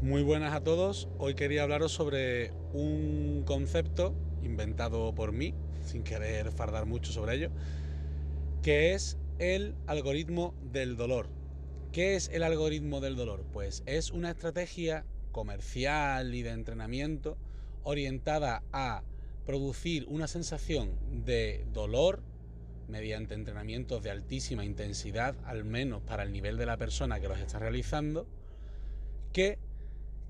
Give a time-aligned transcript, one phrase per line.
[0.00, 1.08] Muy buenas a todos.
[1.18, 7.50] Hoy quería hablaros sobre un concepto inventado por mí, sin querer fardar mucho sobre ello,
[8.62, 11.28] que es el algoritmo del dolor.
[11.90, 13.44] ¿Qué es el algoritmo del dolor?
[13.52, 17.36] Pues es una estrategia comercial y de entrenamiento
[17.82, 19.02] orientada a
[19.46, 20.92] producir una sensación
[21.24, 22.22] de dolor
[22.86, 27.40] mediante entrenamientos de altísima intensidad, al menos para el nivel de la persona que los
[27.40, 28.28] está realizando,
[29.32, 29.58] que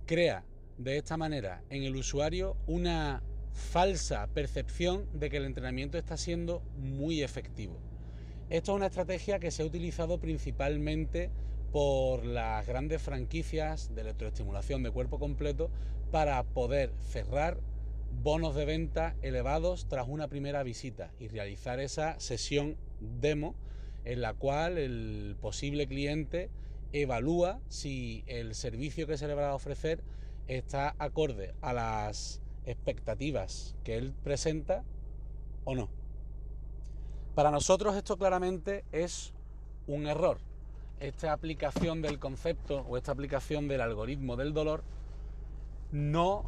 [0.09, 0.43] crea
[0.79, 3.23] de esta manera en el usuario una
[3.53, 7.79] falsa percepción de que el entrenamiento está siendo muy efectivo.
[8.49, 11.31] Esto es una estrategia que se ha utilizado principalmente
[11.73, 15.71] por las grandes franquicias de electroestimulación de cuerpo completo
[16.11, 17.59] para poder cerrar
[18.23, 23.55] bonos de venta elevados tras una primera visita y realizar esa sesión demo
[24.07, 26.49] en la cual el posible cliente
[26.93, 30.03] evalúa si el servicio que se le va a ofrecer
[30.47, 34.85] está acorde a las expectativas que él presenta
[35.65, 35.89] o no.
[37.35, 39.33] Para nosotros esto claramente es
[39.87, 40.39] un error.
[41.01, 44.83] Esta aplicación del concepto o esta aplicación del algoritmo del dolor
[45.93, 46.45] no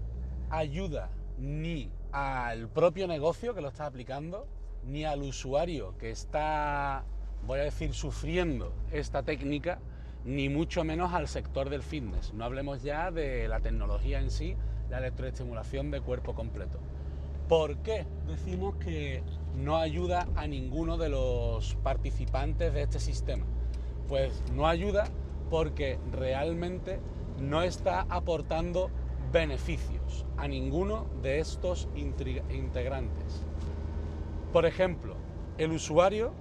[0.50, 4.46] ayuda ni al propio negocio que lo está aplicando,
[4.84, 7.04] ni al usuario que está,
[7.46, 9.78] voy a decir, sufriendo esta técnica,
[10.24, 12.32] ni mucho menos al sector del fitness.
[12.34, 14.56] No hablemos ya de la tecnología en sí,
[14.90, 16.78] la electroestimulación de cuerpo completo.
[17.48, 19.22] ¿Por qué decimos que
[19.56, 23.44] no ayuda a ninguno de los participantes de este sistema?
[24.08, 25.04] Pues no ayuda
[25.48, 27.00] porque realmente
[27.40, 28.90] no está aportando
[29.32, 33.42] beneficios a ninguno de estos integrantes.
[34.52, 35.16] Por ejemplo,
[35.58, 36.32] el usuario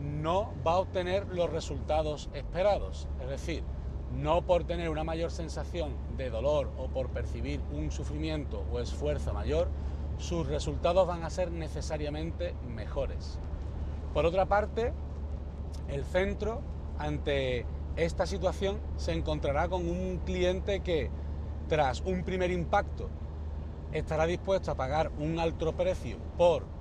[0.00, 3.08] no va a obtener los resultados esperados.
[3.20, 3.62] Es decir,
[4.14, 9.32] no por tener una mayor sensación de dolor o por percibir un sufrimiento o esfuerzo
[9.32, 9.68] mayor,
[10.18, 13.38] sus resultados van a ser necesariamente mejores.
[14.14, 14.92] Por otra parte,
[15.88, 16.62] el centro,
[16.98, 21.10] ante esta situación, se encontrará con un cliente que,
[21.68, 23.08] tras un primer impacto,
[23.92, 26.75] estará dispuesto a pagar un alto precio por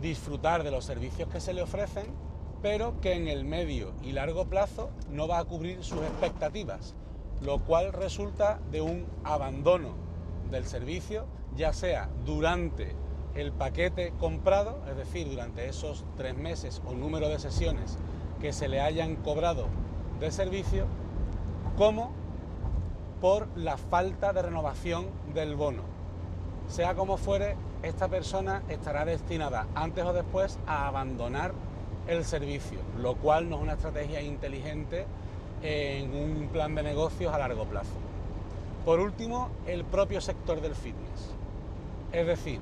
[0.00, 2.06] disfrutar de los servicios que se le ofrecen,
[2.62, 6.94] pero que en el medio y largo plazo no va a cubrir sus expectativas,
[7.40, 9.94] lo cual resulta de un abandono
[10.50, 12.94] del servicio, ya sea durante
[13.34, 17.98] el paquete comprado, es decir, durante esos tres meses o número de sesiones
[18.40, 19.66] que se le hayan cobrado
[20.18, 20.86] de servicio,
[21.76, 22.12] como
[23.20, 25.82] por la falta de renovación del bono.
[26.68, 31.52] Sea como fuere, esta persona estará destinada antes o después a abandonar
[32.06, 35.06] el servicio, lo cual no es una estrategia inteligente
[35.62, 37.94] en un plan de negocios a largo plazo.
[38.84, 41.34] Por último, el propio sector del fitness.
[42.12, 42.60] Es decir,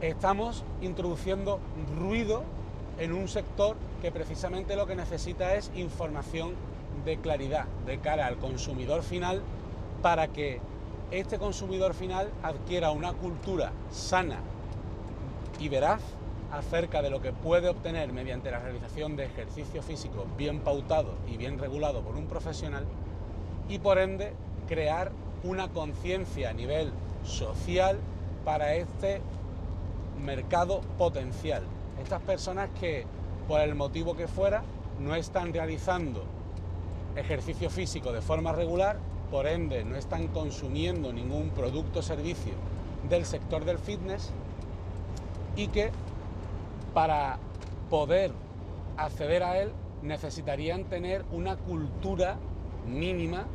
[0.00, 1.60] estamos introduciendo
[1.98, 2.42] ruido
[2.98, 6.54] en un sector que precisamente lo que necesita es información
[7.04, 9.42] de claridad de cara al consumidor final
[10.02, 10.60] para que
[11.10, 14.38] este consumidor final adquiera una cultura sana
[15.60, 16.00] y veraz
[16.52, 21.36] acerca de lo que puede obtener mediante la realización de ejercicio físico bien pautado y
[21.36, 22.84] bien regulado por un profesional
[23.68, 24.32] y por ende
[24.68, 25.12] crear
[25.44, 26.92] una conciencia a nivel
[27.24, 27.98] social
[28.44, 29.20] para este
[30.24, 31.62] mercado potencial.
[32.02, 33.04] Estas personas que
[33.48, 34.62] por el motivo que fuera
[35.00, 36.24] no están realizando
[37.16, 38.98] ejercicio físico de forma regular
[39.30, 42.52] por ende no están consumiendo ningún producto o servicio
[43.08, 44.32] del sector del fitness
[45.56, 45.90] y que
[46.94, 47.38] para
[47.90, 48.32] poder
[48.96, 49.72] acceder a él
[50.02, 52.36] necesitarían tener una cultura
[52.86, 53.46] mínima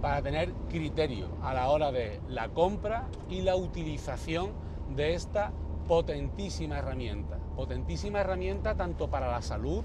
[0.00, 4.50] para tener criterio a la hora de la compra y la utilización
[4.96, 5.52] de esta
[5.86, 7.36] potentísima herramienta.
[7.56, 9.84] Potentísima herramienta tanto para la salud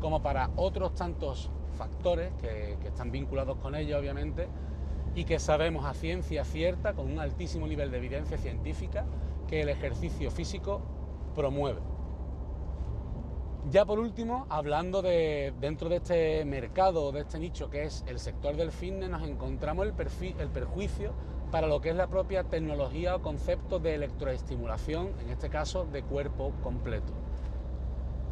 [0.00, 4.48] como para otros tantos factores que, que están vinculados con ella, obviamente,
[5.14, 9.04] y que sabemos a ciencia cierta, con un altísimo nivel de evidencia científica,
[9.46, 10.80] que el ejercicio físico
[11.34, 11.80] promueve.
[13.70, 18.18] Ya por último, hablando de dentro de este mercado, de este nicho que es el
[18.18, 19.94] sector del fitness, nos encontramos el,
[20.38, 21.12] el perjuicio
[21.50, 26.02] para lo que es la propia tecnología o concepto de electroestimulación, en este caso de
[26.02, 27.12] cuerpo completo.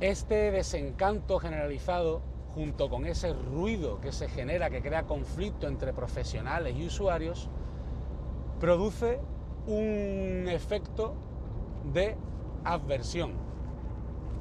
[0.00, 2.20] Este desencanto generalizado
[2.54, 7.48] junto con ese ruido que se genera, que crea conflicto entre profesionales y usuarios,
[8.60, 9.20] produce
[9.66, 11.14] un efecto
[11.92, 12.16] de
[12.64, 13.32] adversión.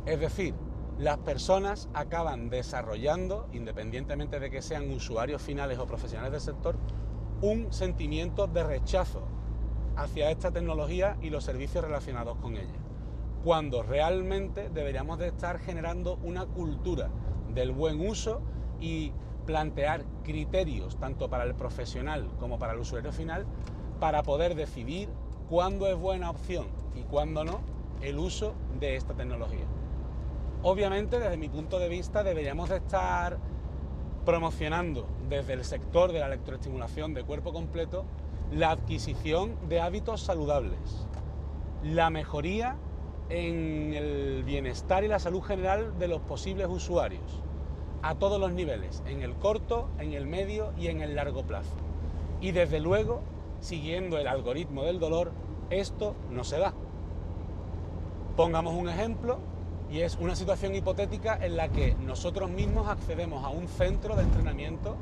[0.06, 0.54] Es decir,
[0.98, 6.76] las personas acaban desarrollando, independientemente de que sean usuarios finales o profesionales del sector,
[7.42, 9.24] un sentimiento de rechazo
[9.96, 12.80] hacia esta tecnología y los servicios relacionados con ella,
[13.44, 17.10] cuando realmente deberíamos de estar generando una cultura
[17.54, 18.42] del buen uso
[18.80, 19.14] y
[19.46, 23.46] plantear criterios tanto para el profesional como para el usuario final
[24.00, 25.10] para poder decidir
[25.50, 27.62] cuándo es buena opción y cuándo no
[28.02, 29.66] el uso de esta tecnología.
[30.64, 33.38] Obviamente, desde mi punto de vista, deberíamos de estar
[34.26, 38.06] promocionando desde el sector de la electroestimulación de cuerpo completo
[38.52, 41.08] la adquisición de hábitos saludables,
[41.84, 42.78] la mejoría
[43.32, 47.42] en el bienestar y la salud general de los posibles usuarios,
[48.02, 51.72] a todos los niveles, en el corto, en el medio y en el largo plazo.
[52.42, 53.22] Y desde luego,
[53.62, 55.32] siguiendo el algoritmo del dolor,
[55.70, 56.74] esto no se da.
[58.36, 59.40] Pongamos un ejemplo
[59.90, 64.24] y es una situación hipotética en la que nosotros mismos accedemos a un centro de
[64.24, 64.96] entrenamiento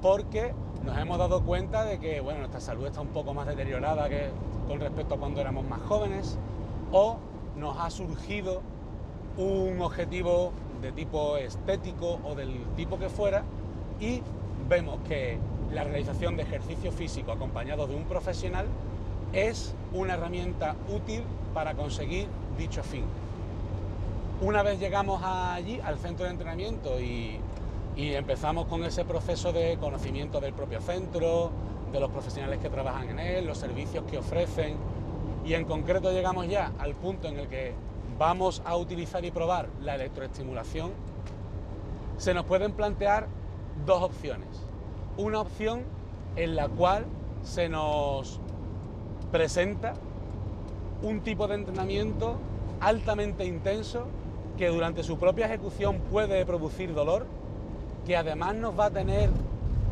[0.00, 0.52] porque
[0.84, 4.30] nos hemos dado cuenta de que bueno, nuestra salud está un poco más deteriorada que
[4.66, 6.38] con respecto a cuando éramos más jóvenes
[6.92, 7.18] o
[7.56, 8.62] nos ha surgido
[9.36, 13.44] un objetivo de tipo estético o del tipo que fuera
[14.00, 14.22] y
[14.68, 15.38] vemos que
[15.72, 18.66] la realización de ejercicio físico acompañado de un profesional
[19.32, 21.22] es una herramienta útil
[21.54, 22.26] para conseguir
[22.58, 23.04] dicho fin.
[24.42, 27.40] Una vez llegamos allí, al centro de entrenamiento, y,
[27.96, 31.50] empezamos con ese proceso de conocimiento del propio centro,
[31.92, 34.76] de los profesionales que trabajan en él, los servicios que ofrecen,
[35.44, 37.72] y en concreto llegamos ya al punto en el que
[38.18, 40.92] vamos a utilizar y probar la electroestimulación,
[42.18, 43.26] se nos pueden plantear
[43.84, 44.48] dos opciones.
[45.16, 45.82] Una opción
[46.36, 47.06] en la cual
[47.42, 48.38] se nos
[49.30, 49.94] presenta
[51.02, 52.36] un tipo de entrenamiento
[52.80, 54.06] altamente intenso
[54.56, 57.26] que durante su propia ejecución puede producir dolor,
[58.06, 59.30] que además nos va a tener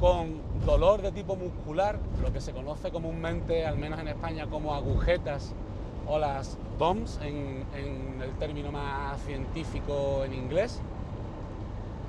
[0.01, 4.75] con dolor de tipo muscular, lo que se conoce comúnmente, al menos en España, como
[4.75, 5.53] agujetas
[6.09, 10.81] o las bombs en, en el término más científico en inglés,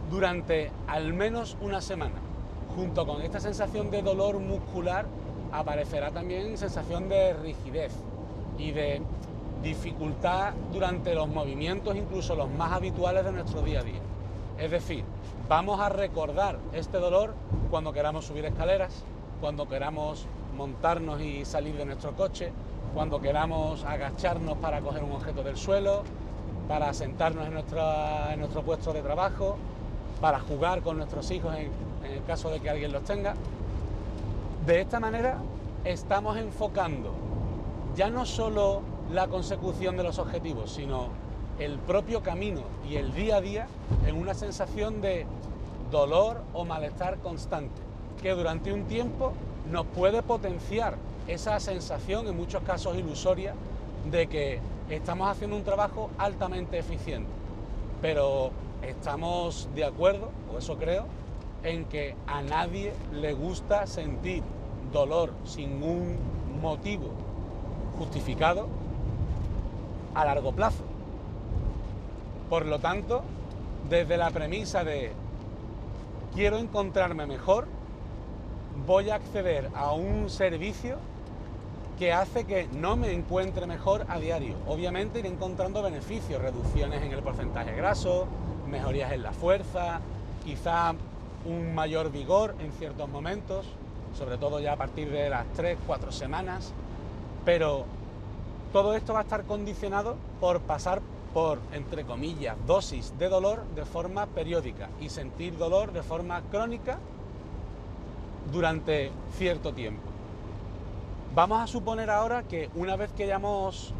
[0.09, 2.15] durante al menos una semana.
[2.75, 5.05] Junto con esta sensación de dolor muscular
[5.51, 7.91] aparecerá también sensación de rigidez
[8.57, 9.01] y de
[9.61, 14.01] dificultad durante los movimientos, incluso los más habituales de nuestro día a día.
[14.57, 15.03] Es decir,
[15.51, 17.33] vamos a recordar este dolor
[17.69, 19.03] cuando queramos subir escaleras,
[19.42, 20.25] cuando queramos
[20.56, 22.53] montarnos y salir de nuestro coche,
[22.94, 26.03] cuando queramos agacharnos para coger un objeto del suelo,
[26.69, 29.57] para sentarnos en, en nuestro puesto de trabajo,
[30.21, 33.33] para jugar con nuestros hijos en el caso de que alguien los tenga.
[34.65, 35.36] De esta manera
[35.83, 37.12] estamos enfocando
[37.94, 41.09] ya no solo la consecución de los objetivos, sino
[41.59, 43.68] el propio camino y el día a día
[44.07, 45.25] en una sensación de
[45.92, 47.81] dolor o malestar constante,
[48.21, 49.33] que durante un tiempo
[49.69, 50.95] nos puede potenciar
[51.27, 53.53] esa sensación, en muchos casos ilusoria,
[54.09, 54.59] de que
[54.89, 57.30] estamos haciendo un trabajo altamente eficiente.
[58.01, 58.51] Pero
[58.81, 61.06] estamos de acuerdo, o eso creo,
[61.63, 64.42] en que a nadie le gusta sentir
[64.92, 66.18] dolor sin un
[66.62, 67.12] motivo
[67.98, 68.68] justificado
[70.15, 70.83] a largo plazo.
[72.51, 73.21] Por lo tanto,
[73.89, 75.13] desde la premisa de
[76.36, 77.65] quiero encontrarme mejor,
[78.86, 80.98] voy a acceder a un servicio
[81.98, 84.55] que hace que no me encuentre mejor a diario.
[84.67, 88.27] Obviamente iré encontrando beneficios, reducciones en el porcentaje graso,
[88.67, 90.01] mejorías en la fuerza,
[90.43, 90.93] quizá
[91.46, 93.65] un mayor vigor en ciertos momentos,
[94.17, 96.74] sobre todo ya a partir de las 3-4 semanas,
[97.46, 97.86] pero
[98.74, 101.01] todo esto va a estar condicionado por pasar
[101.33, 107.00] por, entre comillas, dosis de dolor de forma periódica y sentir dolor de forma crónica
[108.51, 110.01] durante cierto tiempo.
[111.33, 113.93] Vamos a suponer ahora que una vez que hayamos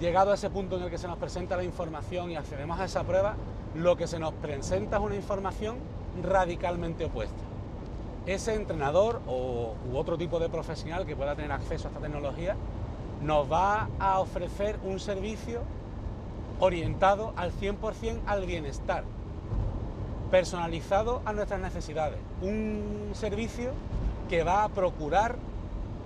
[0.00, 2.84] llegado a ese punto en el que se nos presenta la información y accedemos a
[2.84, 3.36] esa prueba,
[3.74, 5.76] lo que se nos presenta es una información
[6.22, 7.42] radicalmente opuesta.
[8.26, 12.56] Ese entrenador o, u otro tipo de profesional que pueda tener acceso a esta tecnología
[13.22, 15.62] nos va a ofrecer un servicio
[16.60, 19.04] orientado al 100% al bienestar,
[20.30, 22.18] personalizado a nuestras necesidades.
[22.42, 23.72] Un servicio
[24.28, 25.36] que va a procurar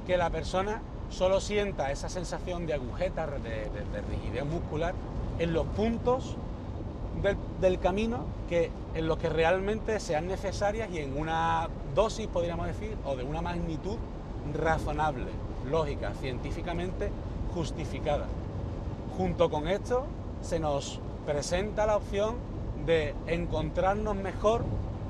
[0.06, 3.68] que la persona solo sienta esa sensación de agujeta, de,
[4.10, 4.94] rigidez muscular
[5.38, 6.36] en los puntos
[7.60, 12.96] del, camino que, en los que realmente sean necesarias y en una dosis, podríamos decir,
[13.04, 13.96] o de una magnitud
[14.54, 15.30] razonable
[15.70, 17.10] lógica, científicamente
[17.54, 18.26] justificada.
[19.16, 20.06] Junto con esto
[20.42, 22.34] se nos presenta la opción
[22.84, 24.64] de encontrarnos mejor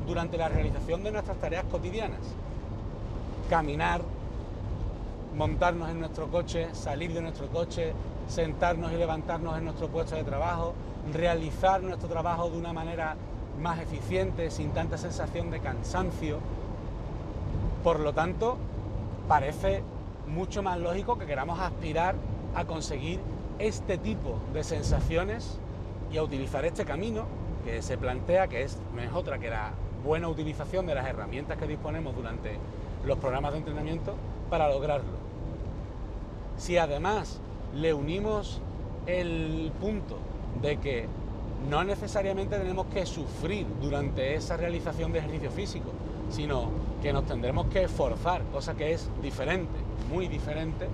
[0.07, 2.21] durante la realización de nuestras tareas cotidianas.
[3.49, 4.01] caminar,
[5.37, 7.93] montarnos en nuestro coche, salir de nuestro coche,
[8.29, 10.73] sentarnos y levantarnos en nuestro puesto de trabajo,
[11.13, 13.17] realizar nuestro trabajo de una manera
[13.61, 16.39] más eficiente, sin tanta sensación de cansancio.
[17.85, 18.57] Por lo tanto,
[19.29, 19.83] parece
[20.29, 22.15] mucho más lógico que queramos aspirar
[22.55, 23.21] a conseguir
[23.63, 25.59] este tipo de sensaciones
[26.13, 27.27] y a utilizar este camino
[27.65, 29.71] que se plantea, que es, no es otra que la
[30.05, 32.57] buena utilización de las herramientas que disponemos durante
[33.07, 34.15] los programas de entrenamiento
[34.51, 35.13] para lograrlo.
[36.57, 37.39] Si además
[37.73, 38.61] le unimos
[39.07, 40.19] el punto
[40.61, 41.07] de que
[41.71, 45.91] no necesariamente tenemos que sufrir durante esa realización de ejercicio físico,
[46.31, 46.69] sino
[47.01, 49.79] que nos tendremos que esforzar, cosa que es diferente,
[50.13, 50.89] muy diferente,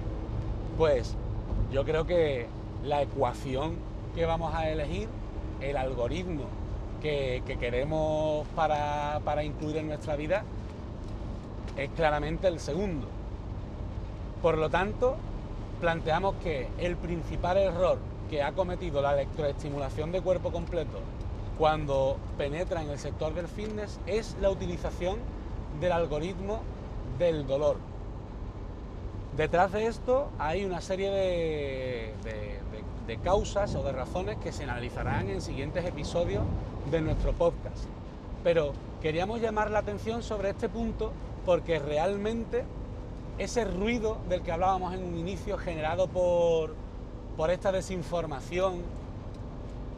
[0.76, 1.16] pues
[1.72, 2.46] yo creo que
[2.84, 3.76] la ecuación
[4.14, 5.08] que vamos a elegir,
[5.60, 6.44] el algoritmo
[7.02, 10.44] que, queremos para, para incluir en nuestra vida,
[11.76, 13.06] es claramente el segundo.
[14.42, 15.16] Por lo tanto,
[15.80, 17.98] planteamos que el principal error
[18.30, 20.98] que ha cometido la electroestimulación de cuerpo completo
[21.56, 25.18] cuando penetra en el sector del fitness es la utilización
[25.80, 26.60] del algoritmo
[27.18, 27.76] del dolor.
[29.36, 32.58] Detrás de esto hay una serie de, de,
[33.16, 36.42] causas o de razones que se analizarán en siguientes episodios
[36.90, 37.84] de nuestro podcast.
[38.44, 41.12] Pero queríamos llamar la atención sobre este punto
[41.46, 42.64] porque realmente
[43.38, 46.74] ese ruido del que hablábamos en un inicio generado por,
[47.36, 48.82] por esta desinformación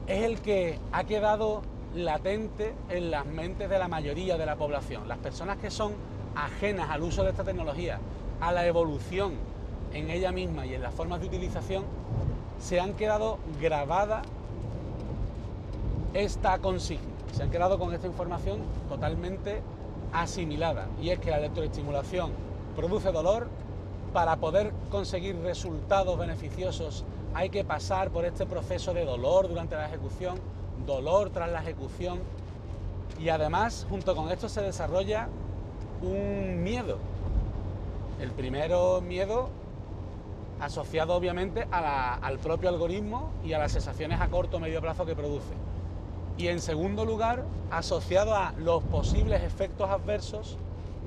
[0.07, 1.63] es el que ha quedado
[1.95, 5.09] latente en las mentes de la mayoría de la población.
[5.09, 5.95] Las personas que son
[6.35, 7.99] ajenas al uso de esta tecnología,
[8.41, 9.35] a la evolución
[9.93, 11.85] en ella misma y en las formas de utilización,
[12.61, 14.23] se han quedado grabada
[16.15, 19.63] esta consigna, se han quedado con esta información totalmente
[20.13, 20.87] asimilada.
[21.01, 22.33] Y es que la electroestimulación
[22.77, 23.49] produce dolor,
[24.13, 29.87] para poder conseguir resultados beneficiosos hay que pasar por este proceso de dolor durante la
[29.87, 30.39] ejecución,
[30.85, 32.19] dolor tras la ejecución
[33.21, 35.29] y además junto con esto se desarrolla
[36.03, 36.99] un miedo.
[38.21, 39.51] El primero miedo
[40.61, 45.15] asociado obviamente al propio algoritmo y a las sensaciones a corto o medio plazo que
[45.15, 45.55] produce.
[46.37, 50.59] Y en segundo lugar, asociado a los posibles efectos adversos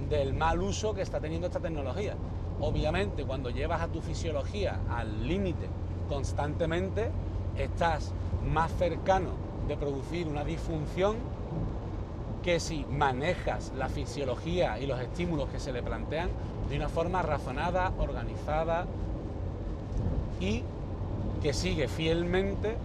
[0.10, 2.16] del mal uso que está teniendo esta tecnología.
[2.60, 5.68] Obviamente, cuando llevas a tu fisiología al límite
[6.08, 7.10] constantemente,
[7.58, 8.12] estás
[8.46, 9.32] más cercano
[9.68, 11.16] de producir una disfunción
[12.44, 16.30] que si manejas la fisiología y los estímulos que se le plantean
[16.70, 18.86] de una forma razonada, organizada
[20.44, 20.64] y
[21.42, 22.76] que sigue fielmente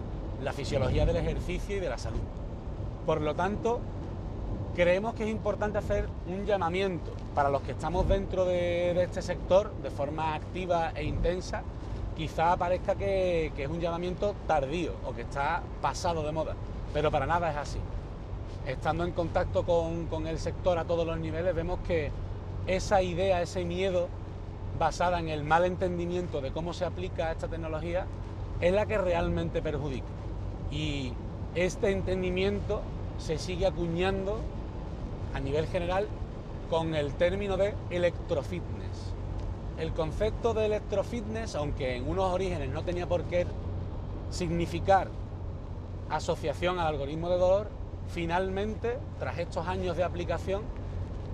[0.41, 2.21] la fisiología del ejercicio y de la salud.
[3.05, 3.81] Por lo tanto,
[4.75, 9.73] creemos que es importante hacer un llamamiento para los que estamos dentro de, este sector
[9.83, 11.63] de forma activa e intensa.
[12.15, 16.55] Quizá parezca que, es un llamamiento tardío o que está pasado de moda,
[16.93, 17.79] pero para nada es así.
[18.65, 22.11] Estando en contacto con, con el sector a todos los niveles, vemos que
[22.67, 24.07] esa idea, ese miedo
[24.79, 28.07] basada en el mal entendimiento de cómo se aplica esta tecnología
[28.61, 30.07] es la que realmente perjudica.
[30.71, 31.13] Y
[31.53, 32.81] este entendimiento
[33.17, 34.39] se sigue acuñando
[35.35, 36.07] a nivel general
[36.69, 39.13] con el término de electrofitness.
[39.77, 43.45] El concepto de electrofitness, aunque en unos orígenes no tenía por qué
[44.29, 45.09] significar
[46.09, 47.69] asociación al algoritmo de dolor,
[48.07, 50.63] finalmente, tras estos años de aplicación,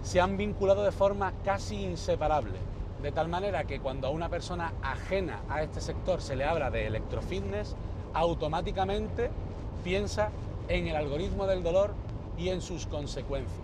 [0.03, 2.74] se han vinculado de forma casi inseparable.
[3.05, 6.71] De tal manera que cuando a una persona ajena a este sector se le habla
[6.71, 7.75] de electrofitness,
[8.15, 9.29] automáticamente
[9.83, 10.31] piensa
[10.69, 11.93] en el algoritmo del dolor
[12.35, 13.59] y en sus consecuencias.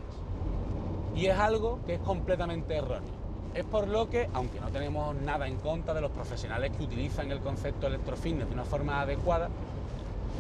[1.16, 3.10] Y es algo que es completamente erróneo.
[3.56, 7.32] Es por lo que, aunque no tenemos nada en contra de los profesionales que utilizan
[7.32, 9.50] el concepto electrofitness de una forma adecuada,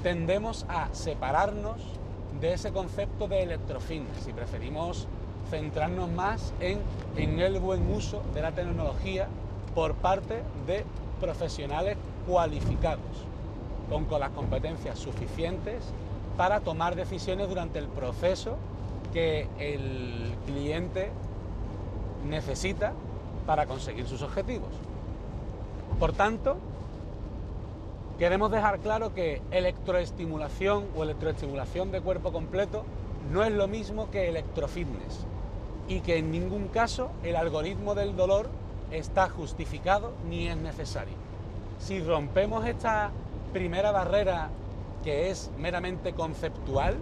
[0.03, 1.81] tendemos a separarnos
[2.39, 5.08] de ese concepto de electrofitness y preferimos
[5.51, 6.79] centrarnos más en,
[7.17, 9.27] el buen uso de la tecnología
[9.75, 10.86] por parte de
[11.20, 13.27] profesionales cualificados,
[13.89, 15.84] con las competencias suficientes
[16.38, 18.55] para tomar decisiones durante el proceso
[19.12, 21.12] que el cliente
[22.25, 22.93] necesita
[23.46, 24.70] para conseguir sus objetivos.
[26.00, 26.55] Por tanto,
[28.17, 32.86] queremos dejar claro que electroestimulación o electroestimulación de cuerpo completo
[33.34, 35.27] no es lo mismo que electrofitness
[35.91, 38.50] y que en ningún caso el algoritmo del dolor
[38.91, 41.15] está justificado ni es necesario.
[41.79, 43.12] Si rompemos esta
[43.51, 44.48] primera barrera
[45.03, 46.95] que es meramente conceptual,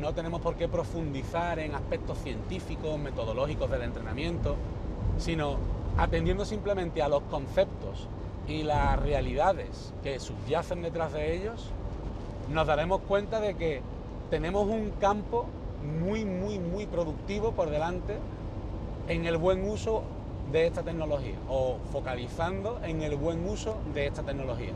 [0.00, 4.56] no tenemos por qué profundizar en aspectos científicos, metodológicos del entrenamiento,
[5.18, 5.56] sino
[5.98, 8.08] atendiendo simplemente a los conceptos
[8.48, 11.68] y las realidades que subyacen detrás de ellos,
[12.48, 13.82] nos daremos cuenta de que
[14.30, 15.44] tenemos un campo
[15.82, 18.18] muy, muy, muy productivo por delante
[19.08, 20.02] en el buen uso
[20.52, 24.72] de esta tecnología o focalizando en el buen uso de esta tecnología.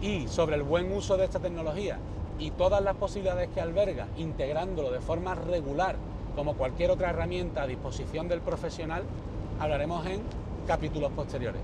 [0.00, 1.98] Y sobre el buen uso de esta tecnología
[2.38, 5.96] y todas las posibilidades que alberga, integrándolo de forma regular
[6.34, 9.02] como cualquier otra herramienta a disposición del profesional,
[9.58, 10.20] hablaremos en
[10.66, 11.60] capítulos posteriores.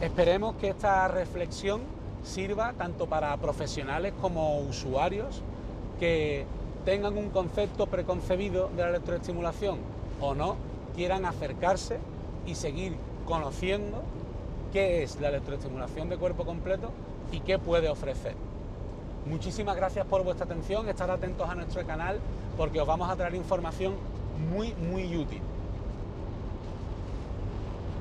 [0.00, 1.80] Esperemos que esta reflexión
[2.22, 5.42] sirva tanto para profesionales como usuarios
[5.98, 6.44] que
[6.88, 9.76] tengan un concepto preconcebido de la electroestimulación
[10.22, 10.56] o no,
[10.96, 11.98] quieran acercarse
[12.46, 14.00] y seguir conociendo
[14.72, 16.88] qué es la electroestimulación de cuerpo completo
[17.30, 18.36] y qué puede ofrecer.
[19.26, 22.20] Muchísimas gracias por vuestra atención, estar atentos a nuestro canal
[22.56, 23.92] porque os vamos a traer información
[24.50, 25.42] muy, muy útil.